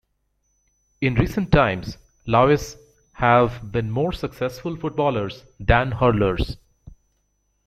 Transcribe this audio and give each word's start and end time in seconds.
In 1.01 1.13
recent 1.13 1.51
times 1.51 1.99
Laois 2.25 2.75
have 3.13 3.71
been 3.71 3.91
more 3.91 4.11
successful 4.11 4.75
footballers 4.75 5.43
than 5.59 5.91
hurlers. 5.91 6.57